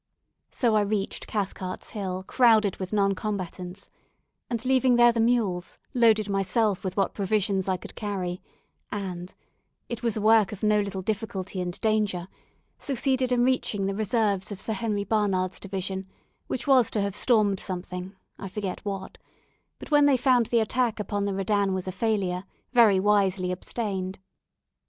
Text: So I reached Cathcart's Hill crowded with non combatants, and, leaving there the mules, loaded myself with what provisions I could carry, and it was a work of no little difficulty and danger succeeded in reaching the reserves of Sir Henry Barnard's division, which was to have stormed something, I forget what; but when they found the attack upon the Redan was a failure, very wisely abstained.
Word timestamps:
So 0.49 0.75
I 0.75 0.81
reached 0.81 1.27
Cathcart's 1.27 1.91
Hill 1.91 2.23
crowded 2.25 2.77
with 2.77 2.91
non 2.91 3.13
combatants, 3.13 3.91
and, 4.49 4.65
leaving 4.65 4.95
there 4.95 5.11
the 5.11 5.19
mules, 5.19 5.77
loaded 5.93 6.27
myself 6.27 6.83
with 6.83 6.97
what 6.97 7.13
provisions 7.13 7.67
I 7.67 7.77
could 7.77 7.93
carry, 7.93 8.41
and 8.91 9.35
it 9.89 10.01
was 10.01 10.17
a 10.17 10.21
work 10.21 10.51
of 10.51 10.63
no 10.63 10.79
little 10.81 11.03
difficulty 11.03 11.61
and 11.61 11.79
danger 11.81 12.27
succeeded 12.79 13.31
in 13.31 13.43
reaching 13.43 13.85
the 13.85 13.93
reserves 13.93 14.51
of 14.51 14.59
Sir 14.59 14.73
Henry 14.73 15.03
Barnard's 15.03 15.59
division, 15.59 16.07
which 16.47 16.65
was 16.65 16.89
to 16.89 17.01
have 17.01 17.15
stormed 17.15 17.59
something, 17.59 18.15
I 18.39 18.49
forget 18.49 18.83
what; 18.83 19.19
but 19.77 19.91
when 19.91 20.07
they 20.07 20.17
found 20.17 20.47
the 20.47 20.61
attack 20.61 20.99
upon 20.99 21.25
the 21.25 21.33
Redan 21.35 21.75
was 21.75 21.87
a 21.87 21.91
failure, 21.91 22.45
very 22.73 22.99
wisely 22.99 23.51
abstained. 23.51 24.17